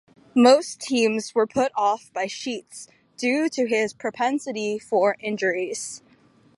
[0.33, 6.01] Most teams were put off by Sheets due to his propensity for injuries.